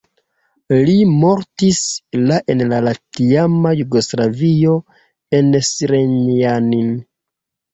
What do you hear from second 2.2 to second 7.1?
la en la tiama Jugoslavio en Zrenjanin.